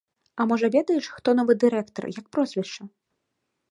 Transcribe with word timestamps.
А 0.39 0.47
можа, 0.51 0.67
ведаеш, 0.75 1.11
хто 1.19 1.37
новы 1.41 1.53
дырэктар, 1.65 2.03
як 2.19 2.25
прозвішча? 2.37 2.93